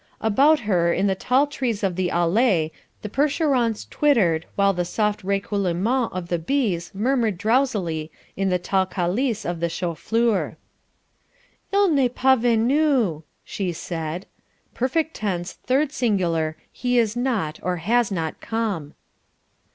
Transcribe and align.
About 0.21 0.61
her 0.61 0.91
in 0.91 1.05
the 1.05 1.13
tall 1.13 1.45
trees 1.45 1.83
of 1.83 1.95
the 1.95 2.09
allee 2.09 2.71
the 3.03 3.07
percherons 3.07 3.85
twittered 3.87 4.47
while 4.55 4.73
the 4.73 4.83
soft 4.83 5.23
roucoulement 5.23 6.11
of 6.11 6.27
the 6.29 6.39
bees 6.39 6.89
murmured 6.95 7.37
drowsily 7.37 8.09
in 8.35 8.49
the 8.49 8.57
tall 8.57 8.87
calice 8.87 9.45
of 9.45 9.59
the 9.59 9.69
chou 9.69 9.93
fleur. 9.93 10.57
"Il 11.71 11.89
n'est 11.89 12.15
pas 12.15 12.35
venu," 12.39 13.21
she 13.43 13.71
said 13.71 14.25
(perfect 14.73 15.13
tense, 15.17 15.53
third 15.53 15.91
singular, 15.91 16.57
he 16.71 16.97
is 16.97 17.15
not, 17.15 17.59
or 17.61 17.77
has 17.77 18.11
not, 18.11 18.41
come). 18.41 18.95